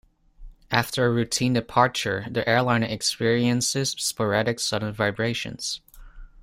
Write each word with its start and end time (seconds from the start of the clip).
After 0.71 1.05
a 1.05 1.11
routine 1.11 1.53
departure, 1.53 2.25
the 2.27 2.49
airliner 2.49 2.87
experiences 2.87 3.91
sporadic 3.99 4.59
sudden 4.59 4.91
vibrations. 4.93 5.79